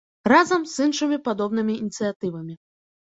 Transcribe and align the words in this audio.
Разам 0.31 0.61
з 0.69 0.85
іншымі 0.87 1.19
падобнымі 1.27 1.75
ініцыятывамі. 1.83 2.57